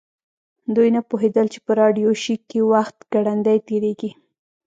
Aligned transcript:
دوی 0.75 0.89
نه 0.95 1.01
پوهیدل 1.09 1.47
چې 1.53 1.59
په 1.65 1.71
راډیو 1.81 2.09
شیک 2.23 2.41
کې 2.51 2.59
وخت 2.71 2.97
ګړندی 3.13 3.57
تیریږي 3.67 4.11